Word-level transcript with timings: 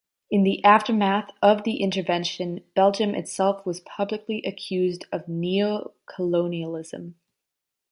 In 0.31 0.41
the 0.41 0.63
aftermath 0.63 1.29
of 1.43 1.63
the 1.63 1.75
intervention, 1.79 2.63
Belgium 2.73 3.13
itself 3.13 3.63
was 3.67 3.81
publicly 3.81 4.41
accused 4.47 5.05
of 5.11 5.27
neocolonialism. 5.27 7.13